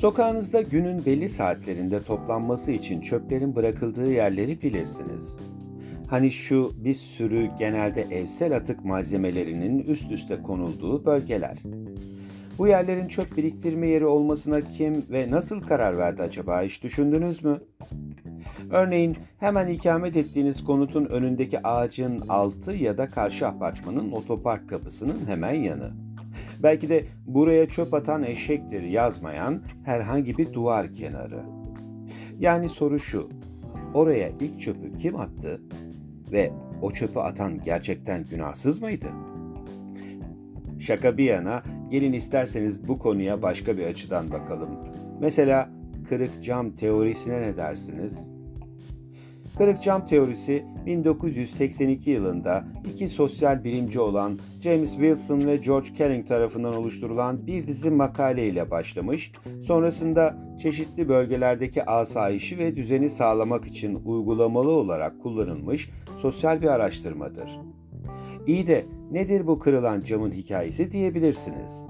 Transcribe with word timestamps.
Sokağınızda 0.00 0.62
günün 0.62 1.06
belli 1.06 1.28
saatlerinde 1.28 2.02
toplanması 2.02 2.70
için 2.70 3.00
çöplerin 3.00 3.56
bırakıldığı 3.56 4.12
yerleri 4.12 4.62
bilirsiniz. 4.62 5.38
Hani 6.10 6.30
şu 6.30 6.72
bir 6.84 6.94
sürü 6.94 7.50
genelde 7.58 8.02
evsel 8.02 8.56
atık 8.56 8.84
malzemelerinin 8.84 9.78
üst 9.78 10.12
üste 10.12 10.42
konulduğu 10.42 11.04
bölgeler. 11.04 11.58
Bu 12.58 12.66
yerlerin 12.66 13.08
çöp 13.08 13.36
biriktirme 13.36 13.88
yeri 13.88 14.06
olmasına 14.06 14.60
kim 14.60 15.04
ve 15.10 15.30
nasıl 15.30 15.60
karar 15.60 15.98
verdi 15.98 16.22
acaba 16.22 16.62
hiç 16.62 16.82
düşündünüz 16.82 17.44
mü? 17.44 17.60
Örneğin 18.70 19.16
hemen 19.38 19.68
ikamet 19.68 20.16
ettiğiniz 20.16 20.64
konutun 20.64 21.04
önündeki 21.04 21.66
ağacın 21.66 22.20
altı 22.28 22.72
ya 22.72 22.98
da 22.98 23.10
karşı 23.10 23.46
apartmanın 23.46 24.12
otopark 24.12 24.68
kapısının 24.68 25.26
hemen 25.26 25.54
yanı. 25.54 26.09
Belki 26.62 26.88
de 26.88 27.04
buraya 27.26 27.68
çöp 27.68 27.94
atan 27.94 28.22
eşektir 28.22 28.82
yazmayan 28.82 29.62
herhangi 29.84 30.38
bir 30.38 30.52
duvar 30.52 30.92
kenarı. 30.92 31.42
Yani 32.38 32.68
soru 32.68 32.98
şu, 32.98 33.28
oraya 33.94 34.28
ilk 34.28 34.60
çöpü 34.60 34.96
kim 34.96 35.16
attı 35.16 35.60
ve 36.32 36.52
o 36.82 36.90
çöpü 36.90 37.18
atan 37.18 37.62
gerçekten 37.64 38.24
günahsız 38.30 38.82
mıydı? 38.82 39.06
Şaka 40.78 41.18
bir 41.18 41.24
yana, 41.24 41.62
gelin 41.90 42.12
isterseniz 42.12 42.88
bu 42.88 42.98
konuya 42.98 43.42
başka 43.42 43.76
bir 43.76 43.86
açıdan 43.86 44.30
bakalım. 44.30 44.70
Mesela 45.20 45.70
kırık 46.08 46.44
cam 46.44 46.70
teorisine 46.70 47.42
ne 47.42 47.56
dersiniz? 47.56 48.28
Kırık 49.58 49.82
cam 49.82 50.06
teorisi 50.06 50.64
1982 50.86 52.10
yılında 52.10 52.64
iki 52.90 53.08
sosyal 53.08 53.64
bilimci 53.64 54.00
olan 54.00 54.38
James 54.60 54.92
Wilson 54.92 55.46
ve 55.46 55.56
George 55.56 55.88
Kelling 55.94 56.26
tarafından 56.26 56.74
oluşturulan 56.74 57.46
bir 57.46 57.66
dizi 57.66 57.90
makale 57.90 58.46
ile 58.46 58.70
başlamış, 58.70 59.32
sonrasında 59.62 60.36
çeşitli 60.62 61.08
bölgelerdeki 61.08 61.84
asayişi 61.84 62.58
ve 62.58 62.76
düzeni 62.76 63.08
sağlamak 63.08 63.66
için 63.66 63.94
uygulamalı 64.04 64.70
olarak 64.70 65.22
kullanılmış 65.22 65.90
sosyal 66.16 66.62
bir 66.62 66.68
araştırmadır. 66.68 67.58
İyi 68.46 68.66
de 68.66 68.84
nedir 69.10 69.46
bu 69.46 69.58
kırılan 69.58 70.00
camın 70.00 70.32
hikayesi 70.32 70.92
diyebilirsiniz. 70.92 71.86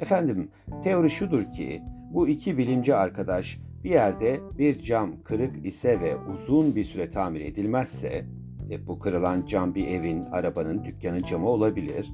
Efendim, 0.00 0.50
teori 0.82 1.10
şudur 1.10 1.50
ki 1.52 1.82
bu 2.10 2.28
iki 2.28 2.58
bilimci 2.58 2.94
arkadaş 2.94 3.58
bir 3.86 3.90
yerde 3.90 4.40
bir 4.58 4.80
cam 4.80 5.22
kırık 5.22 5.66
ise 5.66 6.00
ve 6.00 6.16
uzun 6.16 6.76
bir 6.76 6.84
süre 6.84 7.10
tamir 7.10 7.40
edilmezse, 7.40 8.24
e, 8.70 8.86
bu 8.86 8.98
kırılan 8.98 9.46
cam 9.46 9.74
bir 9.74 9.86
evin, 9.86 10.22
arabanın, 10.22 10.84
dükkanın 10.84 11.22
camı 11.22 11.48
olabilir. 11.48 12.12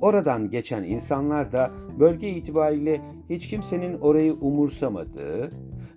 Oradan 0.00 0.50
geçen 0.50 0.82
insanlar 0.82 1.52
da 1.52 1.70
bölge 2.00 2.28
itibariyle 2.28 3.00
hiç 3.30 3.48
kimsenin 3.48 3.98
orayı 3.98 4.34
umursamadığı, 4.34 5.50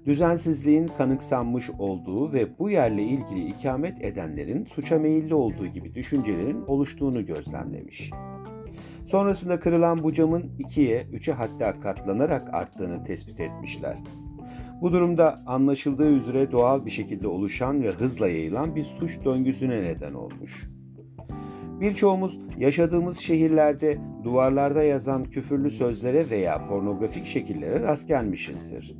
düzensizliğin 0.06 0.88
kanıksanmış 0.98 1.70
olduğu 1.70 2.34
ve 2.34 2.60
bu 2.60 2.70
yerle 2.70 3.04
ilgili 3.04 3.48
ikamet 3.48 4.06
edenlerin 4.06 4.66
suça 4.66 5.00
meyilli 5.00 5.36
olduğu 5.36 5.68
gibi 5.68 5.96
düşüncelerin 5.96 6.62
oluştuğunu 6.68 7.26
gözlemlemiş. 7.26 8.12
Sonrasında 9.06 9.60
kırılan 9.60 10.04
bu 10.04 10.14
camın 10.14 10.52
ikiye, 10.60 11.08
üçe 11.12 11.32
hatta 11.32 11.80
katlanarak 11.80 12.54
arttığını 12.54 13.04
tespit 13.04 13.40
etmişler. 13.40 13.98
Bu 14.82 14.92
durumda 14.92 15.40
anlaşıldığı 15.46 16.10
üzere 16.10 16.52
doğal 16.52 16.86
bir 16.86 16.92
şekilde 16.92 17.28
oluşan 17.28 17.84
ve 17.84 17.92
hızla 17.92 18.28
yayılan 18.28 18.76
bir 18.76 18.84
suç 18.84 19.26
döngüsüne 19.26 19.84
neden 19.84 20.14
olmuş. 20.14 20.70
Birçoğumuz 21.82 22.40
yaşadığımız 22.58 23.18
şehirlerde 23.18 23.98
duvarlarda 24.24 24.84
yazan 24.84 25.24
küfürlü 25.24 25.70
sözlere 25.70 26.30
veya 26.30 26.68
pornografik 26.68 27.26
şekillere 27.26 27.80
rast 27.80 28.08
gelmişizdir. 28.08 28.96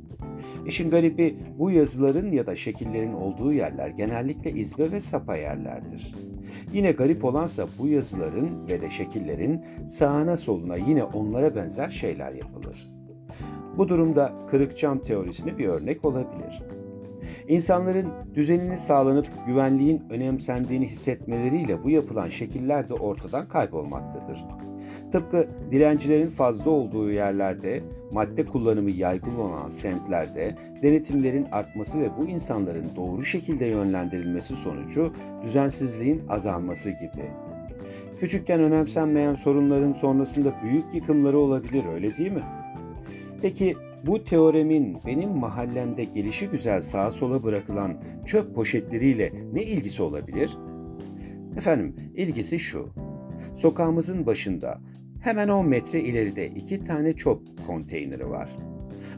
İşin 0.66 0.90
garibi 0.90 1.36
bu 1.58 1.70
yazıların 1.70 2.32
ya 2.32 2.46
da 2.46 2.56
şekillerin 2.56 3.12
olduğu 3.12 3.52
yerler 3.52 3.88
genellikle 3.88 4.50
izbe 4.50 4.92
ve 4.92 5.00
sapa 5.00 5.36
yerlerdir. 5.36 6.14
Yine 6.72 6.92
garip 6.92 7.24
olansa 7.24 7.66
bu 7.78 7.88
yazıların 7.88 8.68
ve 8.68 8.82
de 8.82 8.90
şekillerin 8.90 9.64
sağına 9.86 10.36
soluna 10.36 10.76
yine 10.76 11.04
onlara 11.04 11.56
benzer 11.56 11.88
şeyler 11.88 12.32
yapılır. 12.32 12.93
Bu 13.78 13.88
durumda 13.88 14.32
kırık 14.50 14.78
cam 14.78 14.98
teorisine 14.98 15.58
bir 15.58 15.68
örnek 15.68 16.04
olabilir. 16.04 16.62
İnsanların 17.48 18.08
düzenini 18.34 18.78
sağlanıp 18.78 19.26
güvenliğin 19.46 20.02
önemsendiğini 20.10 20.86
hissetmeleriyle 20.86 21.84
bu 21.84 21.90
yapılan 21.90 22.28
şekiller 22.28 22.88
de 22.88 22.94
ortadan 22.94 23.48
kaybolmaktadır. 23.48 24.44
Tıpkı 25.12 25.48
direncilerin 25.70 26.28
fazla 26.28 26.70
olduğu 26.70 27.10
yerlerde, 27.10 27.82
madde 28.12 28.46
kullanımı 28.46 28.90
yaygın 28.90 29.36
olan 29.36 29.68
semtlerde 29.68 30.54
denetimlerin 30.82 31.46
artması 31.52 32.00
ve 32.00 32.08
bu 32.18 32.24
insanların 32.24 32.86
doğru 32.96 33.24
şekilde 33.24 33.66
yönlendirilmesi 33.66 34.56
sonucu 34.56 35.12
düzensizliğin 35.42 36.22
azalması 36.28 36.90
gibi. 36.90 37.30
Küçükken 38.20 38.60
önemsenmeyen 38.60 39.34
sorunların 39.34 39.92
sonrasında 39.92 40.52
büyük 40.62 40.94
yıkımları 40.94 41.38
olabilir 41.38 41.84
öyle 41.94 42.16
değil 42.16 42.32
mi? 42.32 42.42
Peki 43.42 43.76
bu 44.06 44.24
teoremin 44.24 44.96
benim 45.06 45.30
mahallemde 45.30 46.04
gelişi 46.04 46.48
güzel 46.48 46.80
sağa 46.80 47.10
sola 47.10 47.42
bırakılan 47.42 48.02
çöp 48.26 48.54
poşetleriyle 48.54 49.32
ne 49.52 49.62
ilgisi 49.62 50.02
olabilir? 50.02 50.56
Efendim, 51.56 51.96
ilgisi 52.14 52.58
şu. 52.58 52.88
Sokağımızın 53.56 54.26
başında 54.26 54.80
hemen 55.20 55.48
10 55.48 55.68
metre 55.68 56.00
ileride 56.00 56.48
iki 56.48 56.84
tane 56.84 57.12
çöp 57.12 57.66
konteyneri 57.66 58.30
var. 58.30 58.48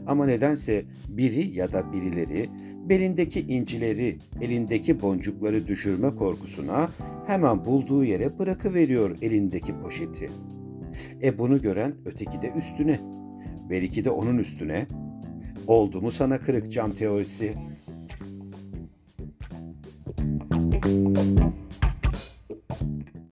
Ama 0.07 0.25
nedense 0.25 0.85
biri 1.09 1.57
ya 1.57 1.73
da 1.73 1.93
birileri 1.93 2.49
belindeki 2.89 3.41
incileri, 3.41 4.17
elindeki 4.41 5.01
boncukları 5.01 5.67
düşürme 5.67 6.15
korkusuna 6.15 6.89
hemen 7.27 7.65
bulduğu 7.65 8.03
yere 8.03 8.39
bırakıveriyor 8.39 9.17
elindeki 9.21 9.79
poşeti. 9.79 10.29
E 11.23 11.37
bunu 11.37 11.61
gören 11.61 11.95
öteki 12.05 12.41
de 12.41 12.51
üstüne 12.57 12.99
Belki 13.69 14.05
de 14.05 14.09
onun 14.09 14.37
üstüne 14.37 14.87
oldu 15.67 16.01
mu 16.01 16.11
sana 16.11 16.39
kırık 16.39 16.71
cam 16.71 16.91
teorisi? 16.91 17.55
Müzik 20.85 21.66